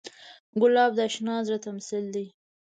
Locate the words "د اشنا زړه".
0.95-1.57